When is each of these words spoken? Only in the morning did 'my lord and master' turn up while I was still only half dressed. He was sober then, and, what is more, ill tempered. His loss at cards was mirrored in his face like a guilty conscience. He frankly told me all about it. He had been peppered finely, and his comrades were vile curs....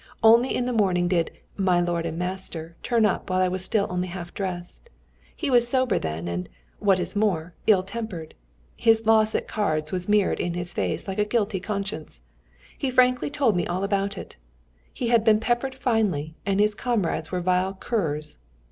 Only 0.23 0.55
in 0.55 0.65
the 0.65 0.73
morning 0.73 1.07
did 1.07 1.29
'my 1.57 1.79
lord 1.79 2.07
and 2.07 2.17
master' 2.17 2.75
turn 2.81 3.05
up 3.05 3.29
while 3.29 3.39
I 3.39 3.47
was 3.47 3.63
still 3.63 3.85
only 3.91 4.07
half 4.07 4.33
dressed. 4.33 4.89
He 5.35 5.51
was 5.51 5.67
sober 5.67 5.99
then, 5.99 6.27
and, 6.27 6.49
what 6.79 6.99
is 6.99 7.15
more, 7.15 7.53
ill 7.67 7.83
tempered. 7.83 8.33
His 8.75 9.05
loss 9.05 9.35
at 9.35 9.47
cards 9.47 9.91
was 9.91 10.09
mirrored 10.09 10.39
in 10.39 10.55
his 10.55 10.73
face 10.73 11.07
like 11.07 11.19
a 11.19 11.23
guilty 11.23 11.59
conscience. 11.59 12.21
He 12.75 12.89
frankly 12.89 13.29
told 13.29 13.55
me 13.55 13.67
all 13.67 13.83
about 13.83 14.17
it. 14.17 14.37
He 14.91 15.09
had 15.09 15.23
been 15.23 15.39
peppered 15.39 15.77
finely, 15.77 16.33
and 16.47 16.59
his 16.59 16.73
comrades 16.73 17.31
were 17.31 17.39
vile 17.41 17.75
curs.... 17.75 18.37